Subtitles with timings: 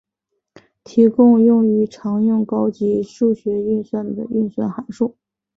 [0.83, 5.15] 提供用于常用高级数学运算的运算函数。